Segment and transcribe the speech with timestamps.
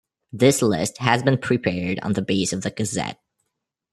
[0.33, 3.19] This list has been prepared on the base of the Gazette.